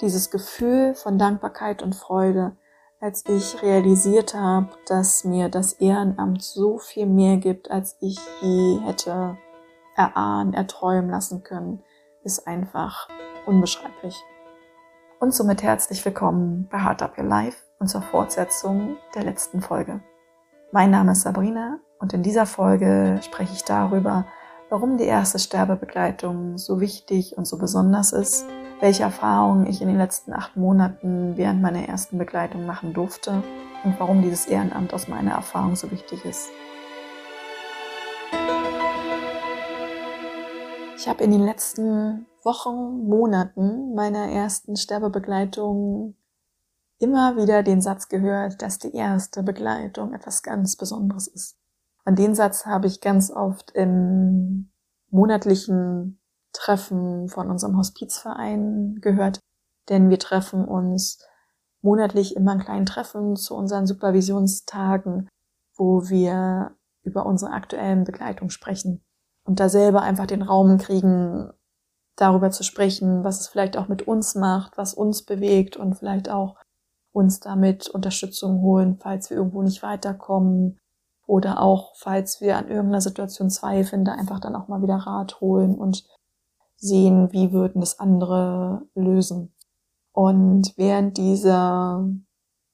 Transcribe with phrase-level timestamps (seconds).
[0.00, 2.56] dieses Gefühl von Dankbarkeit und Freude,
[3.00, 8.80] als ich realisiert habe, dass mir das Ehrenamt so viel mehr gibt, als ich je
[8.80, 9.36] hätte
[9.96, 11.82] erahnen, erträumen lassen können,
[12.22, 13.08] ist einfach
[13.46, 14.16] unbeschreiblich.
[15.20, 20.00] Und somit herzlich willkommen bei Heart Up Your Life und zur Fortsetzung der letzten Folge.
[20.70, 24.26] Mein Name ist Sabrina und in dieser Folge spreche ich darüber,
[24.68, 28.46] warum die erste Sterbebegleitung so wichtig und so besonders ist,
[28.80, 33.42] welche Erfahrungen ich in den letzten acht Monaten während meiner ersten Begleitung machen durfte
[33.84, 36.48] und warum dieses Ehrenamt aus meiner Erfahrung so wichtig ist.
[40.96, 46.14] Ich habe in den letzten Wochen, Monaten meiner ersten Sterbebegleitung
[46.98, 51.56] immer wieder den Satz gehört, dass die erste Begleitung etwas ganz Besonderes ist.
[52.04, 54.70] Und den Satz habe ich ganz oft im
[55.10, 56.18] monatlichen
[56.52, 59.40] Treffen von unserem Hospizverein gehört,
[59.88, 61.24] denn wir treffen uns
[61.82, 65.28] monatlich immer ein kleinen Treffen zu unseren Supervisionstagen,
[65.76, 69.02] wo wir über unsere aktuellen Begleitung sprechen
[69.44, 71.50] und da selber einfach den Raum kriegen,
[72.16, 76.28] darüber zu sprechen, was es vielleicht auch mit uns macht, was uns bewegt und vielleicht
[76.28, 76.56] auch
[77.12, 80.78] uns damit Unterstützung holen, falls wir irgendwo nicht weiterkommen,
[81.28, 85.40] oder auch, falls wir an irgendeiner Situation zweifeln, da einfach dann auch mal wieder Rat
[85.42, 86.04] holen und
[86.78, 89.54] sehen, wie würden das andere lösen.
[90.12, 92.08] Und während dieser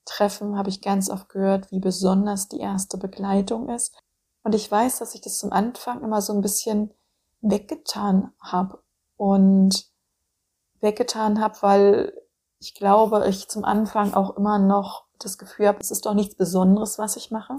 [0.05, 3.99] Treffen habe ich ganz oft gehört, wie besonders die erste Begleitung ist.
[4.43, 6.93] Und ich weiß, dass ich das zum Anfang immer so ein bisschen
[7.41, 8.83] weggetan habe
[9.17, 9.91] und
[10.81, 12.13] weggetan habe, weil
[12.59, 16.35] ich glaube, ich zum Anfang auch immer noch das Gefühl habe, es ist doch nichts
[16.35, 17.59] Besonderes, was ich mache.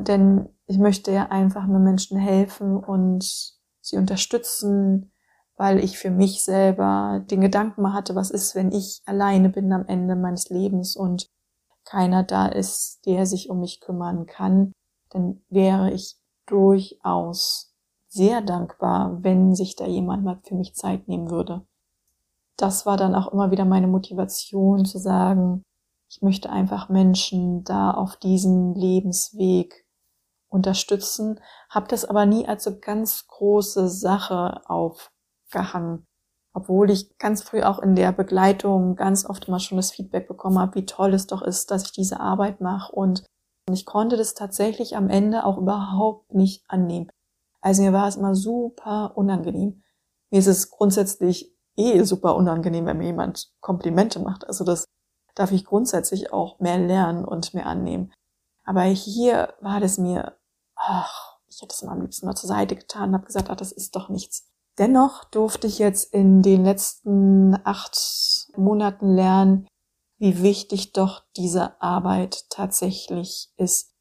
[0.00, 5.12] Denn ich möchte ja einfach nur Menschen helfen und sie unterstützen,
[5.56, 9.72] weil ich für mich selber den Gedanken mal hatte, was ist, wenn ich alleine bin
[9.72, 11.28] am Ende meines Lebens und
[11.84, 14.72] keiner da ist, der sich um mich kümmern kann,
[15.10, 16.16] dann wäre ich
[16.46, 17.74] durchaus
[18.08, 21.66] sehr dankbar, wenn sich da jemand mal für mich Zeit nehmen würde.
[22.56, 25.62] Das war dann auch immer wieder meine Motivation zu sagen,
[26.08, 29.86] ich möchte einfach Menschen da auf diesem Lebensweg
[30.48, 34.62] unterstützen, habe das aber nie als so ganz große Sache
[35.46, 36.06] aufgehangen.
[36.52, 40.58] Obwohl ich ganz früh auch in der Begleitung ganz oft immer schon das Feedback bekommen
[40.58, 42.92] habe, wie toll es doch ist, dass ich diese Arbeit mache.
[42.92, 43.24] Und
[43.70, 47.10] ich konnte das tatsächlich am Ende auch überhaupt nicht annehmen.
[47.60, 49.82] Also mir war es immer super unangenehm.
[50.30, 54.46] Mir ist es grundsätzlich eh super unangenehm, wenn mir jemand Komplimente macht.
[54.46, 54.86] Also das
[55.34, 58.12] darf ich grundsätzlich auch mehr lernen und mehr annehmen.
[58.64, 60.36] Aber hier war das mir,
[60.74, 63.56] ach, ich hätte es mal am liebsten mal zur Seite getan und habe gesagt, ach,
[63.56, 64.48] das ist doch nichts.
[64.78, 67.96] Dennoch durfte ich jetzt in den letzten acht
[68.56, 69.66] Monaten lernen,
[70.18, 73.94] wie wichtig doch diese Arbeit tatsächlich ist,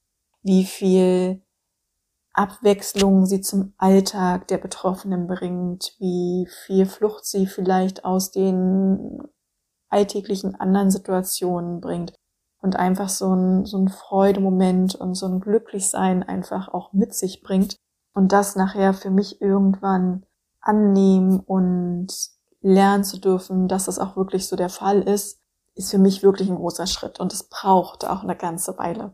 [0.43, 1.41] wie viel
[2.33, 9.21] Abwechslung sie zum Alltag der Betroffenen bringt, wie viel Flucht sie vielleicht aus den
[9.89, 12.13] alltäglichen anderen Situationen bringt.
[12.61, 17.41] Und einfach so ein, so ein Freudemoment und so ein Glücklichsein einfach auch mit sich
[17.41, 17.77] bringt.
[18.13, 20.24] Und das nachher für mich irgendwann
[20.65, 22.07] annehmen und
[22.61, 25.39] lernen zu dürfen, dass das auch wirklich so der Fall ist,
[25.75, 29.13] ist für mich wirklich ein großer Schritt und es braucht auch eine ganze Weile.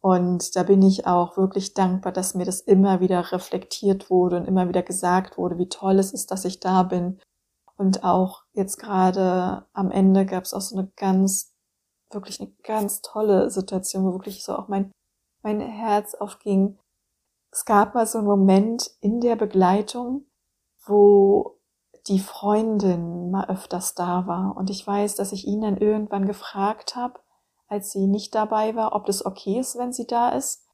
[0.00, 4.46] Und da bin ich auch wirklich dankbar, dass mir das immer wieder reflektiert wurde und
[4.46, 7.18] immer wieder gesagt wurde, wie toll es ist, dass ich da bin.
[7.76, 11.52] Und auch jetzt gerade am Ende gab es auch so eine ganz
[12.10, 14.92] wirklich eine ganz tolle Situation, wo wirklich so auch mein,
[15.42, 16.78] mein Herz aufging.
[17.50, 20.25] Es gab mal so einen Moment in der Begleitung,
[20.86, 21.58] wo
[22.06, 24.56] die Freundin mal öfters da war.
[24.56, 27.20] Und ich weiß, dass ich ihn dann irgendwann gefragt habe,
[27.68, 30.66] als sie nicht dabei war, ob das okay ist, wenn sie da ist.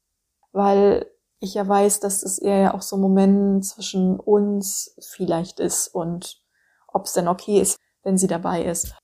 [0.51, 1.09] Weil
[1.39, 5.87] ich ja weiß, dass es eher ja auch so ein Moment zwischen uns vielleicht ist
[5.87, 6.41] und
[6.87, 8.95] ob es denn okay ist, wenn sie dabei ist.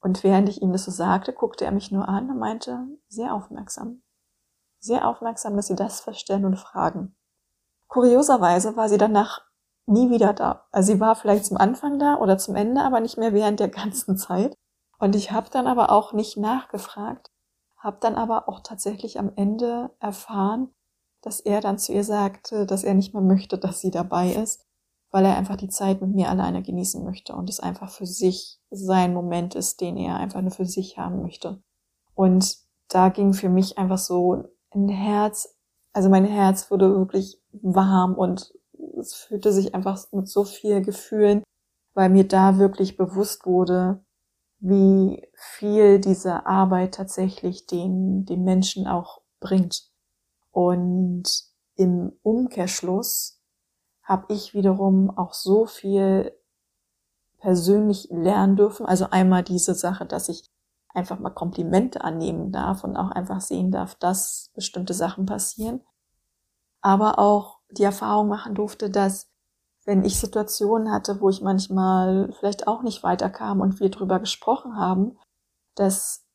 [0.00, 3.34] Und während ich ihm das so sagte, guckte er mich nur an und meinte, sehr
[3.34, 4.02] aufmerksam.
[4.80, 7.16] Sehr aufmerksam, dass Sie das verstehen und fragen.
[7.88, 9.47] Kurioserweise war sie danach
[9.88, 10.66] nie wieder da.
[10.70, 13.68] Also sie war vielleicht zum Anfang da oder zum Ende, aber nicht mehr während der
[13.68, 14.54] ganzen Zeit.
[14.98, 17.30] Und ich habe dann aber auch nicht nachgefragt,
[17.76, 20.74] habe dann aber auch tatsächlich am Ende erfahren,
[21.22, 24.64] dass er dann zu ihr sagte, dass er nicht mehr möchte, dass sie dabei ist,
[25.10, 28.60] weil er einfach die Zeit mit mir alleine genießen möchte und es einfach für sich
[28.70, 31.62] sein Moment ist, den er einfach nur für sich haben möchte.
[32.14, 32.58] Und
[32.88, 35.56] da ging für mich einfach so ein Herz,
[35.92, 38.52] also mein Herz wurde wirklich warm und
[39.00, 41.42] es fühlte sich einfach mit so viel Gefühlen,
[41.94, 44.04] weil mir da wirklich bewusst wurde,
[44.60, 49.90] wie viel diese Arbeit tatsächlich den, den Menschen auch bringt.
[50.50, 51.24] Und
[51.76, 53.40] im Umkehrschluss
[54.02, 56.32] habe ich wiederum auch so viel
[57.38, 58.86] persönlich lernen dürfen.
[58.86, 60.44] Also einmal diese Sache, dass ich
[60.94, 65.82] einfach mal Komplimente annehmen darf und auch einfach sehen darf, dass bestimmte Sachen passieren.
[66.80, 69.28] Aber auch die Erfahrung machen durfte, dass
[69.84, 74.76] wenn ich Situationen hatte, wo ich manchmal vielleicht auch nicht weiterkam und wir drüber gesprochen
[74.76, 75.18] haben,
[75.74, 76.26] dass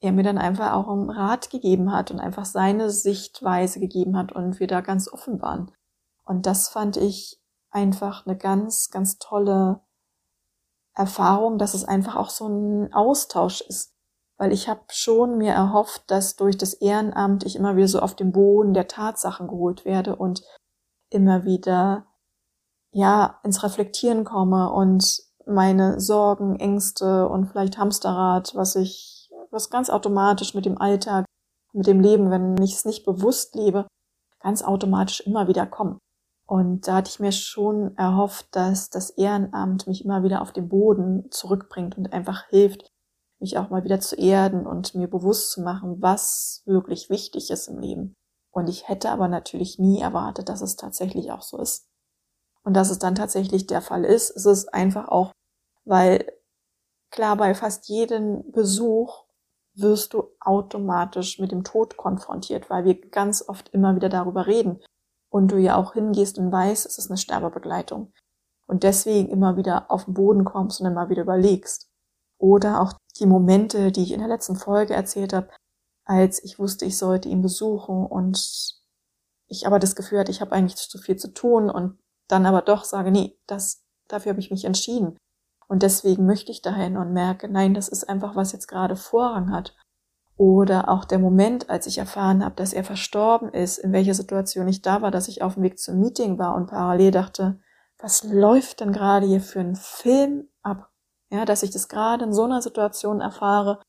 [0.00, 4.32] er mir dann einfach auch einen Rat gegeben hat und einfach seine Sichtweise gegeben hat
[4.32, 5.70] und wir da ganz offen waren.
[6.24, 7.38] Und das fand ich
[7.70, 9.80] einfach eine ganz, ganz tolle
[10.94, 13.94] Erfahrung, dass es einfach auch so ein Austausch ist.
[14.40, 18.14] Weil ich habe schon mir erhofft, dass durch das Ehrenamt ich immer wieder so auf
[18.14, 20.42] den Boden der Tatsachen geholt werde und
[21.10, 22.06] immer wieder
[22.90, 29.90] ja ins Reflektieren komme und meine Sorgen, Ängste und vielleicht Hamsterrad, was ich, was ganz
[29.90, 31.26] automatisch mit dem Alltag,
[31.74, 33.88] mit dem Leben, wenn ich es nicht bewusst lebe,
[34.40, 35.98] ganz automatisch immer wieder kommen.
[36.46, 40.70] Und da hatte ich mir schon erhofft, dass das Ehrenamt mich immer wieder auf den
[40.70, 42.89] Boden zurückbringt und einfach hilft,
[43.40, 47.68] mich auch mal wieder zu erden und mir bewusst zu machen, was wirklich wichtig ist
[47.68, 48.14] im Leben.
[48.52, 51.86] Und ich hätte aber natürlich nie erwartet, dass es tatsächlich auch so ist.
[52.62, 55.32] Und dass es dann tatsächlich der Fall ist, ist es einfach auch,
[55.84, 56.30] weil
[57.10, 59.24] klar, bei fast jedem Besuch
[59.74, 64.82] wirst du automatisch mit dem Tod konfrontiert, weil wir ganz oft immer wieder darüber reden
[65.30, 68.12] und du ja auch hingehst und weißt, es ist eine Sterbebegleitung
[68.66, 71.88] und deswegen immer wieder auf den Boden kommst und immer wieder überlegst.
[72.38, 75.50] Oder auch die Momente, die ich in der letzten Folge erzählt habe,
[76.04, 78.80] als ich wusste, ich sollte ihn besuchen und
[79.46, 82.62] ich aber das Gefühl hatte, ich habe eigentlich zu viel zu tun und dann aber
[82.62, 85.16] doch sage, nee, das, dafür habe ich mich entschieden.
[85.68, 89.52] Und deswegen möchte ich dahin und merke, nein, das ist einfach, was jetzt gerade Vorrang
[89.52, 89.76] hat.
[90.36, 94.66] Oder auch der Moment, als ich erfahren habe, dass er verstorben ist, in welcher Situation
[94.68, 97.60] ich da war, dass ich auf dem Weg zum Meeting war und parallel dachte,
[97.98, 100.89] was läuft denn gerade hier für ein Film ab?
[101.30, 103.80] Ja, dass ich das gerade in so einer Situation erfahre,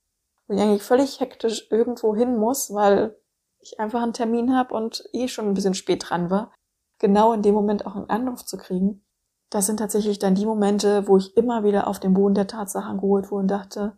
[0.48, 3.18] wo ich eigentlich völlig hektisch irgendwo hin muss, weil
[3.60, 6.54] ich einfach einen Termin habe und eh schon ein bisschen spät dran war,
[7.00, 9.04] genau in dem Moment auch einen Anruf zu kriegen.
[9.50, 13.00] Das sind tatsächlich dann die Momente, wo ich immer wieder auf den Boden der Tatsachen
[13.00, 13.98] geholt wurde und dachte,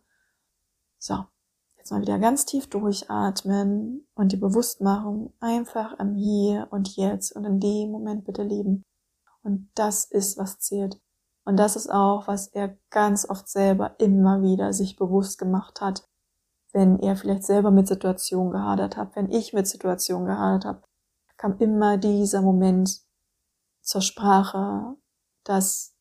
[0.97, 1.25] so,
[1.83, 7.43] Jetzt mal wieder ganz tief durchatmen und die Bewusstmachung einfach am Hier und Jetzt und
[7.43, 8.83] in dem Moment bitte leben.
[9.41, 10.97] Und das ist, was zählt.
[11.45, 16.07] Und das ist auch, was er ganz oft selber immer wieder sich bewusst gemacht hat,
[16.71, 20.83] wenn er vielleicht selber mit Situationen gehadert hat, wenn ich mit Situationen gehadert habe,
[21.37, 23.01] kam immer dieser Moment
[23.81, 24.95] zur Sprache,
[25.43, 25.95] dass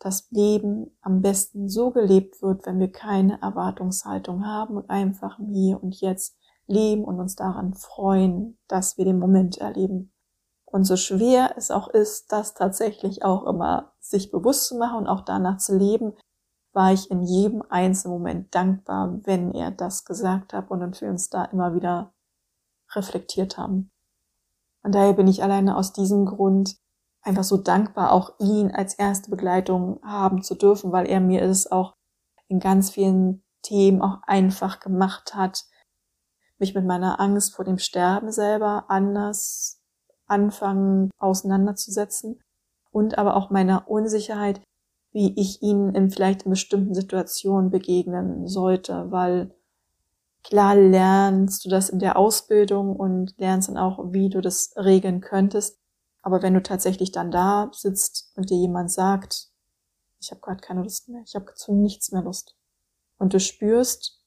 [0.00, 5.46] das Leben am besten so gelebt wird, wenn wir keine Erwartungshaltung haben und einfach im
[5.52, 6.36] Hier und Jetzt
[6.66, 10.12] leben und uns daran freuen, dass wir den Moment erleben.
[10.70, 15.06] Und so schwer es auch ist, das tatsächlich auch immer sich bewusst zu machen und
[15.06, 16.12] auch danach zu leben,
[16.72, 21.30] war ich in jedem einzelnen Moment dankbar, wenn er das gesagt hat und wir uns
[21.30, 22.12] da immer wieder
[22.94, 23.90] reflektiert haben.
[24.82, 26.76] Und daher bin ich alleine aus diesem Grund
[27.22, 31.70] einfach so dankbar, auch ihn als erste Begleitung haben zu dürfen, weil er mir es
[31.70, 31.94] auch
[32.46, 35.64] in ganz vielen Themen auch einfach gemacht hat,
[36.58, 39.77] mich mit meiner Angst vor dem Sterben selber anders
[40.28, 42.40] anfangen auseinanderzusetzen
[42.90, 44.60] und aber auch meiner Unsicherheit,
[45.12, 49.54] wie ich ihnen in vielleicht in bestimmten Situationen begegnen sollte, weil
[50.44, 55.20] klar lernst du das in der Ausbildung und lernst dann auch, wie du das regeln
[55.20, 55.78] könntest.
[56.22, 59.48] Aber wenn du tatsächlich dann da sitzt und dir jemand sagt,
[60.20, 62.56] ich habe gerade keine Lust mehr, ich habe zu nichts mehr Lust.
[63.18, 64.20] Und du spürst,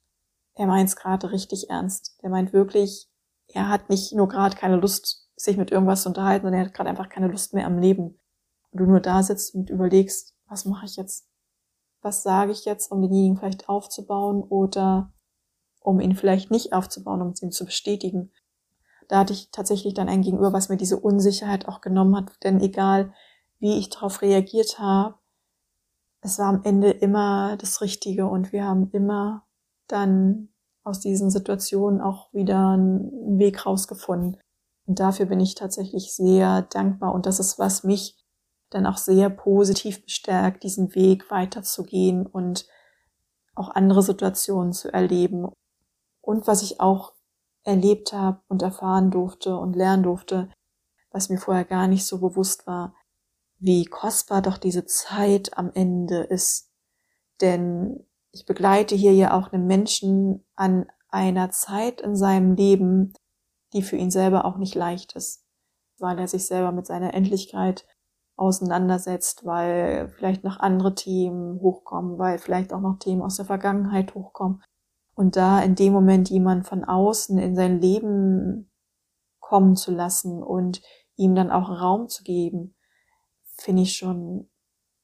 [0.56, 2.18] er meint es gerade richtig ernst.
[2.22, 3.10] Der meint wirklich,
[3.48, 6.74] er hat nicht nur gerade keine Lust, sich mit irgendwas zu unterhalten, sondern er hat
[6.74, 8.20] gerade einfach keine Lust mehr am Leben.
[8.72, 11.28] Und du nur da sitzt und überlegst, was mache ich jetzt?
[12.02, 15.12] Was sage ich jetzt, um denjenigen vielleicht aufzubauen oder
[15.82, 18.32] um ihn vielleicht nicht aufzubauen, um es ihm zu bestätigen?
[19.12, 22.32] da hatte ich tatsächlich dann ein Gegenüber, was mir diese Unsicherheit auch genommen hat.
[22.46, 23.14] Denn egal,
[23.60, 25.16] wie ich darauf reagiert habe,
[26.22, 29.44] es war am Ende immer das Richtige und wir haben immer
[29.88, 30.48] dann
[30.86, 34.38] aus diesen Situationen auch wieder einen Weg rausgefunden.
[34.92, 38.18] Und dafür bin ich tatsächlich sehr dankbar und das ist, was mich
[38.72, 42.68] dann auch sehr positiv bestärkt, diesen Weg weiterzugehen und
[43.56, 45.48] auch andere Situationen zu erleben.
[46.20, 47.14] Und was ich auch
[47.64, 50.50] erlebt habe und erfahren durfte und lernen durfte,
[51.10, 52.94] was mir vorher gar nicht so bewusst war,
[53.60, 56.70] wie kostbar doch diese Zeit am Ende ist.
[57.40, 63.14] Denn ich begleite hier ja auch einen Menschen an einer Zeit in seinem Leben,
[63.74, 65.46] die für ihn selber auch nicht leicht ist,
[66.00, 67.86] weil er sich selber mit seiner Endlichkeit
[68.36, 74.16] auseinandersetzt, weil vielleicht noch andere Themen hochkommen, weil vielleicht auch noch Themen aus der Vergangenheit
[74.16, 74.64] hochkommen.
[75.14, 78.72] Und da in dem Moment jemand von außen in sein Leben
[79.40, 80.82] kommen zu lassen und
[81.18, 82.76] ihm dann auch Raum zu geben,
[83.58, 84.50] finde ich schon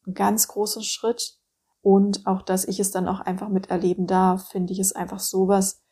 [0.06, 1.38] einen ganz großen Schritt.
[1.82, 5.84] Und auch, dass ich es dann auch einfach miterleben darf, finde ich es einfach sowas,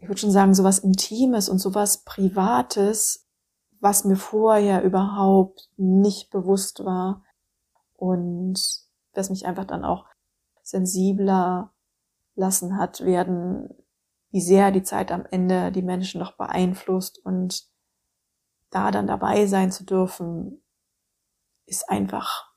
[0.00, 3.28] ich würde schon sagen, sowas Intimes und sowas Privates,
[3.80, 7.22] was mir vorher überhaupt nicht bewusst war
[7.96, 8.58] und
[9.12, 10.06] was mich einfach dann auch
[10.62, 11.72] sensibler
[12.34, 13.68] lassen hat werden,
[14.30, 17.68] wie sehr die Zeit am Ende die Menschen noch beeinflusst und
[18.70, 20.62] da dann dabei sein zu dürfen,
[21.66, 22.54] ist einfach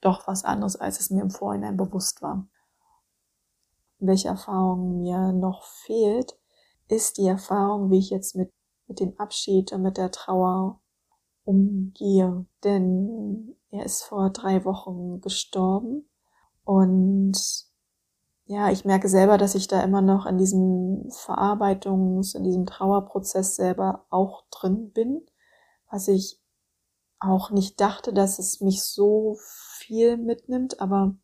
[0.00, 2.48] doch was anderes, als es mir im Vorhinein bewusst war.
[3.98, 6.36] Welche Erfahrung mir noch fehlt,
[6.88, 8.52] ist die Erfahrung, wie ich jetzt mit
[8.92, 10.80] mit dem Abschied und mit der Trauer
[11.44, 12.44] umgehe.
[12.62, 16.08] Denn er ist vor drei Wochen gestorben.
[16.64, 17.32] Und
[18.44, 23.56] ja, ich merke selber, dass ich da immer noch in diesem Verarbeitungs-, in diesem Trauerprozess
[23.56, 25.24] selber auch drin bin,
[25.90, 26.38] was ich
[27.18, 31.14] auch nicht dachte, dass es mich so viel mitnimmt, aber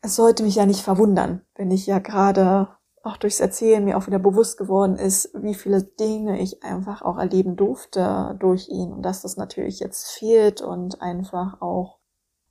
[0.00, 2.68] es sollte mich ja nicht verwundern, wenn ich ja gerade
[3.02, 7.18] auch durchs Erzählen mir auch wieder bewusst geworden ist, wie viele Dinge ich einfach auch
[7.18, 11.98] erleben durfte durch ihn und dass das natürlich jetzt fehlt und einfach auch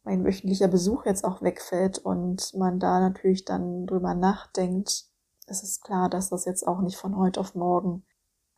[0.04, 5.06] mein wöchentlicher Besuch jetzt auch wegfällt und man da natürlich dann drüber nachdenkt,
[5.48, 8.04] es ist klar, dass das jetzt auch nicht von heute auf morgen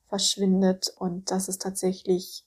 [0.07, 2.45] verschwindet und dass es tatsächlich,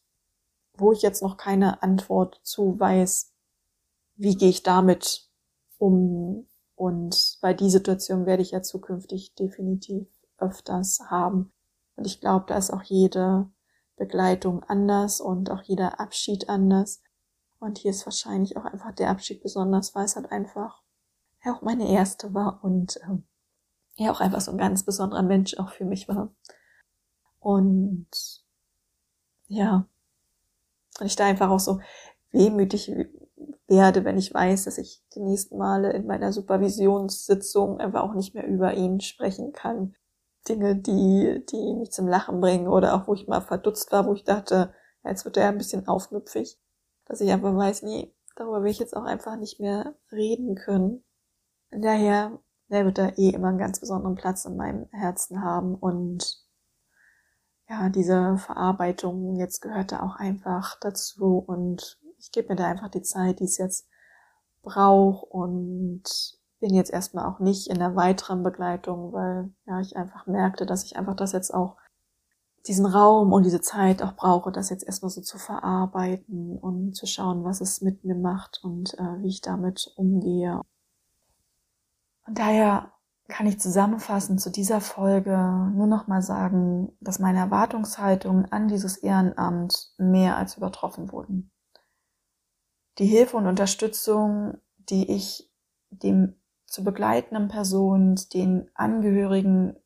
[0.74, 3.32] wo ich jetzt noch keine Antwort zu weiß,
[4.16, 5.28] wie gehe ich damit
[5.78, 6.46] um,
[6.76, 10.06] und weil die Situation werde ich ja zukünftig definitiv
[10.38, 11.52] öfters haben.
[11.97, 13.50] Und ich glaube, da ist auch jede
[13.97, 17.02] Begleitung anders und auch jeder Abschied anders.
[17.59, 20.83] Und hier ist wahrscheinlich auch einfach der Abschied besonders, weil es halt einfach
[21.42, 23.26] ja auch meine erste war und ähm,
[23.95, 26.35] ja auch einfach so ein ganz besonderer Mensch auch für mich war.
[27.40, 28.09] Und
[29.49, 29.88] ja,
[31.00, 31.80] und ich da einfach auch so
[32.33, 32.92] wehmütig
[33.68, 38.35] werde, wenn ich weiß, dass ich die nächsten Male in meiner Supervisionssitzung einfach auch nicht
[38.35, 39.94] mehr über ihn sprechen kann.
[40.49, 44.14] Dinge, die, die mich zum Lachen bringen oder auch wo ich mal verdutzt war, wo
[44.14, 44.73] ich dachte,
[45.04, 46.58] jetzt wird er ein bisschen aufmüpfig,
[47.06, 51.04] dass ich einfach weiß, nee, darüber will ich jetzt auch einfach nicht mehr reden können.
[51.70, 56.44] Daher, der wird da eh immer einen ganz besonderen Platz in meinem Herzen haben und
[57.68, 62.88] ja, diese Verarbeitung jetzt gehört da auch einfach dazu und ich gebe mir da einfach
[62.88, 63.88] die Zeit, die es jetzt
[64.62, 66.02] braucht und
[66.59, 70.85] bin jetzt erstmal auch nicht in der weiteren Begleitung, weil ja ich einfach merkte, dass
[70.85, 71.76] ich einfach das jetzt auch
[72.66, 77.06] diesen Raum und diese Zeit auch brauche, das jetzt erstmal so zu verarbeiten und zu
[77.06, 80.61] schauen, was es mit mir macht und äh, wie ich damit umgehe.
[82.26, 82.90] Und daher
[83.28, 85.37] kann ich zusammenfassend zu dieser Folge
[85.75, 91.52] nur noch mal sagen, dass meine Erwartungshaltungen an dieses Ehrenamt mehr als übertroffen wurden
[92.98, 95.50] die Hilfe und Unterstützung, die ich
[95.90, 96.34] dem
[96.66, 99.76] zu begleitenden Personen, den Angehörigen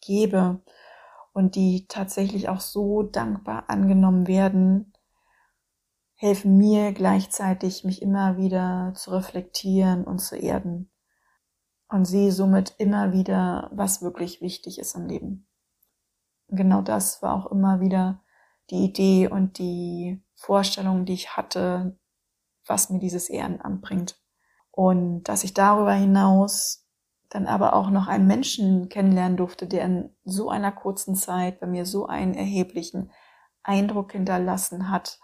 [0.00, 0.60] gebe
[1.32, 4.92] und die tatsächlich auch so dankbar angenommen werden,
[6.14, 10.90] helfen mir gleichzeitig, mich immer wieder zu reflektieren und zu erden
[11.88, 15.46] und sehe somit immer wieder, was wirklich wichtig ist im Leben.
[16.48, 18.22] Und genau das war auch immer wieder
[18.70, 21.98] die Idee und die Vorstellung, die ich hatte,
[22.66, 24.20] was mir dieses Ehrenamt bringt.
[24.70, 26.86] Und dass ich darüber hinaus
[27.28, 31.66] dann aber auch noch einen Menschen kennenlernen durfte, der in so einer kurzen Zeit bei
[31.66, 33.10] mir so einen erheblichen
[33.62, 35.18] Eindruck hinterlassen hat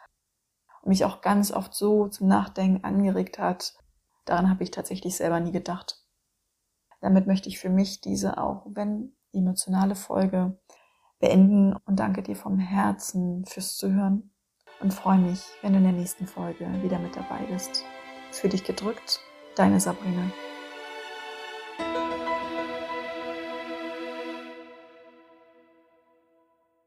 [0.83, 3.75] und mich auch ganz oft so zum Nachdenken angeregt hat.
[4.25, 6.05] Daran habe ich tatsächlich selber nie gedacht.
[7.01, 10.59] Damit möchte ich für mich diese auch, wenn emotionale Folge
[11.19, 14.32] beenden und danke dir vom Herzen fürs Zuhören
[14.83, 17.85] und freue mich, wenn du in der nächsten Folge wieder mit dabei bist.
[18.33, 19.21] Für dich gedrückt,
[19.55, 20.31] deine Sabrina.